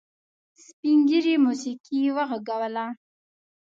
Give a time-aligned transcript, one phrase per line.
[0.63, 2.85] سپین ږيري موسيقي وغږوله.